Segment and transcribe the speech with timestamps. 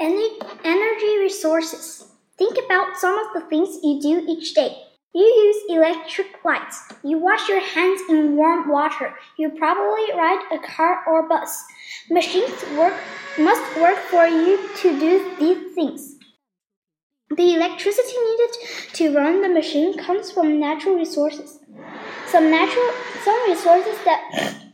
[0.00, 2.06] Energy resources.
[2.38, 4.74] Think about some of the things you do each day.
[5.14, 6.90] You use electric lights.
[7.04, 9.14] You wash your hands in warm water.
[9.36, 11.62] You probably ride a car or bus.
[12.10, 12.94] Machines work
[13.38, 16.16] must work for you to do these things.
[17.36, 21.58] The electricity needed to run the machine comes from natural resources.
[22.26, 22.90] Some natural
[23.22, 24.69] some resources that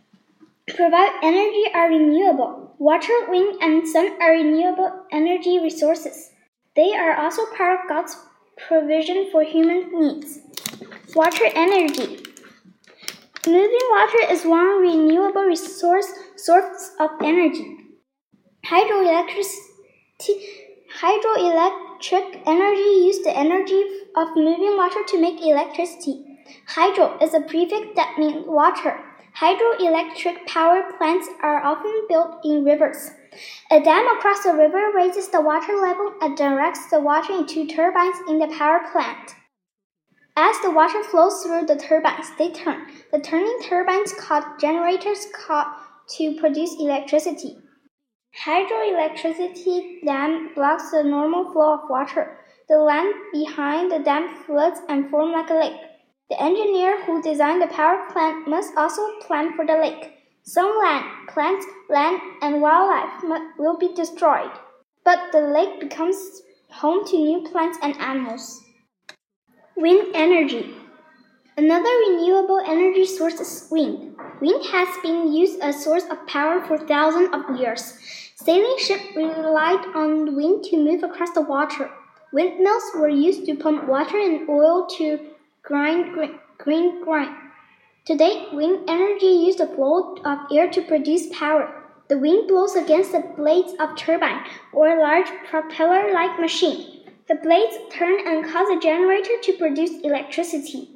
[0.74, 2.74] provide energy are renewable.
[2.78, 6.30] Water, wind, and sun are renewable energy resources.
[6.74, 8.16] They are also part of God's
[8.68, 10.40] provision for human needs.
[11.14, 12.22] Water energy.
[13.46, 17.76] Moving water is one renewable resource source of energy.
[18.66, 19.66] Hydroelectricity
[21.00, 23.82] hydroelectric energy uses the energy
[24.16, 26.24] of moving water to make electricity.
[26.66, 28.98] Hydro is a prefix that means water.
[29.38, 33.10] Hydroelectric power plants are often built in rivers.
[33.70, 38.16] A dam across the river raises the water level and directs the water into turbines
[38.28, 39.34] in the power plant.
[40.36, 42.86] As the water flows through the turbines, they turn.
[43.12, 45.66] The turning turbines called generators called
[46.16, 47.58] to produce electricity.
[48.42, 52.38] Hydroelectricity dam blocks the normal flow of water.
[52.70, 55.80] The land behind the dam floods and forms like a lake.
[56.28, 60.12] The engineer who designed the power plant must also plan for the lake.
[60.42, 63.22] Some land, plants, land, and wildlife
[63.58, 64.50] will be destroyed,
[65.04, 68.60] but the lake becomes home to new plants and animals.
[69.76, 70.74] Wind energy.
[71.56, 74.16] Another renewable energy source is wind.
[74.40, 77.98] Wind has been used as a source of power for thousands of years.
[78.34, 81.88] Sailing ships relied on wind to move across the water.
[82.32, 85.18] Windmills were used to pump water and oil to
[85.66, 86.14] grind
[86.58, 87.36] green grind.
[88.04, 91.82] Today, wind energy uses the flow of air to produce power.
[92.08, 97.02] The wind blows against the blades of turbine or a large propeller-like machine.
[97.26, 100.90] The blades turn and cause a generator to produce electricity.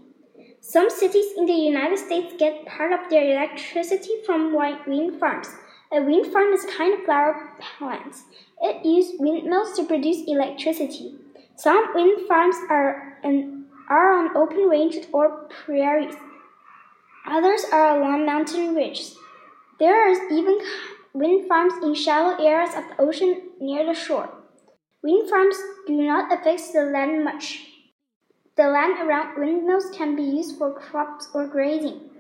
[0.60, 5.48] Some cities in the United States get part of their electricity from wind farms.
[5.92, 8.14] A wind farm is kind of flower plant.
[8.62, 11.16] It uses windmills to produce electricity.
[11.56, 13.59] Some wind farms are, an,
[13.90, 16.14] are on open ranges or prairies.
[17.26, 19.16] Others are along mountain ridges.
[19.78, 20.58] There are even
[21.12, 24.30] wind farms in shallow areas of the ocean near the shore.
[25.02, 25.56] Wind farms
[25.86, 27.66] do not affect the land much.
[28.56, 32.10] The land around windmills can be used for crops or grazing.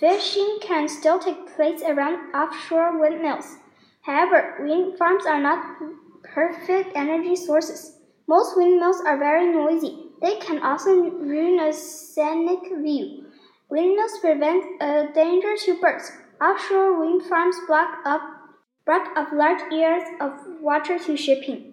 [0.00, 3.56] Fishing can still take place around offshore windmills.
[4.02, 5.64] However, wind farms are not
[6.24, 7.98] perfect energy sources.
[8.26, 10.01] Most windmills are very noisy.
[10.22, 13.26] They can also ruin a scenic view.
[13.68, 16.12] Windmills prevent a danger to birds.
[16.40, 18.22] Offshore wind farms block up,
[18.86, 21.72] block up large areas of water to shipping.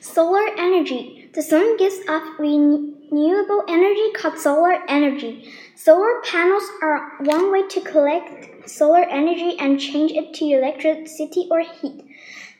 [0.00, 1.30] Solar energy.
[1.34, 5.52] The sun gives off renewable energy called solar energy.
[5.74, 11.60] Solar panels are one way to collect solar energy and change it to electricity or
[11.60, 12.04] heat.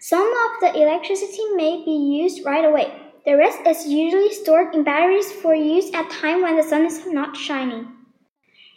[0.01, 3.12] Some of the electricity may be used right away.
[3.25, 7.07] The rest is usually stored in batteries for use at time when the sun is
[7.07, 7.87] not shining.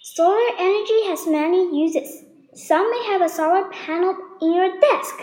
[0.03, 2.23] Solar energy has many uses.
[2.53, 5.15] Some may have a solar panel in your desk.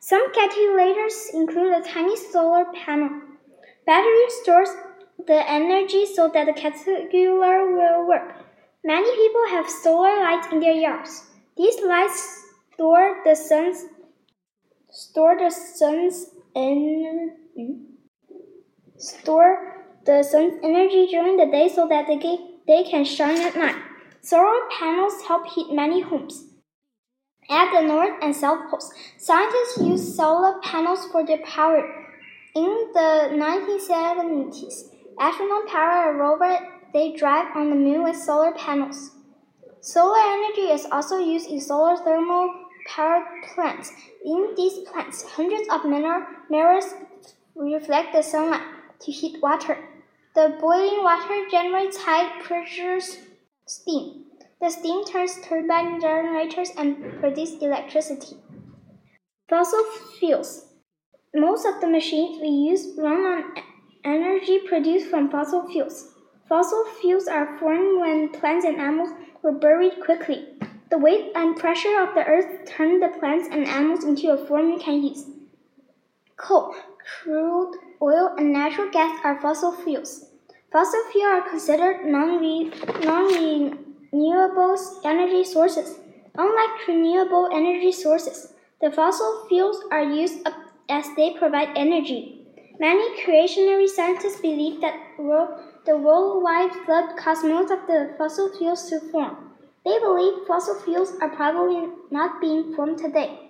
[0.00, 3.10] Some calculators include a tiny solar panel.
[3.84, 4.70] Battery stores
[5.26, 8.34] the energy so that the calculator will work.
[8.82, 11.24] Many people have solar lights in their yards.
[11.56, 12.44] These lights
[12.74, 13.84] store the sun's
[14.90, 17.95] store the sun's energy hmm?
[18.98, 23.76] Store the sun's energy during the day so that they, they can shine at night.
[24.22, 26.44] Solar panels help heat many homes.
[27.48, 31.82] At the North and South Poles, scientists use solar panels for their power.
[32.54, 36.58] In the 1970s, astronauts power a rover
[36.92, 39.10] they drive on the moon with solar panels.
[39.80, 42.52] Solar energy is also used in solar thermal
[42.88, 43.24] power
[43.54, 43.92] plants.
[44.24, 46.94] In these plants, hundreds of mirrors
[47.54, 49.78] reflect the sunlight to heat water.
[50.34, 53.00] The boiling water generates high pressure
[53.66, 54.24] steam.
[54.60, 58.36] The steam turns turbine generators and produces electricity.
[59.48, 59.84] Fossil
[60.18, 60.66] fuels.
[61.34, 63.44] Most of the machines we use run on
[64.04, 66.14] energy produced from fossil fuels.
[66.48, 69.10] Fossil fuels are formed when plants and animals
[69.42, 70.46] were buried quickly.
[70.90, 74.70] The weight and pressure of the earth turn the plants and animals into a form
[74.70, 75.26] you can use.
[76.36, 76.74] Coal,
[77.22, 80.26] crude oil, and natural gas are fossil fuels.
[80.70, 85.98] Fossil fuels are considered non-renewable energy sources.
[86.36, 88.52] Unlike renewable energy sources,
[88.82, 90.46] the fossil fuels are used
[90.90, 92.46] as they provide energy.
[92.78, 99.00] Many creationary scientists believe that the worldwide flood caused most of the fossil fuels to
[99.10, 99.54] form.
[99.86, 103.45] They believe fossil fuels are probably not being formed today.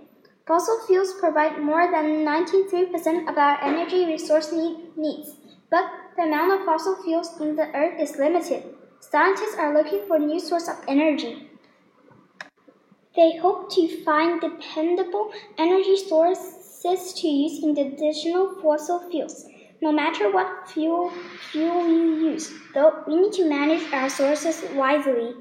[0.46, 5.34] Fossil fuels provide more than 93% of our energy resource need, needs,
[5.70, 8.62] but the amount of fossil fuels in the earth is limited.
[9.00, 11.50] Scientists are looking for new sources of energy.
[13.16, 19.46] They hope to find dependable energy sources to use in the additional fossil fuels.
[19.82, 21.10] No matter what fuel,
[21.50, 25.34] fuel you use, though, we need to manage our sources wisely.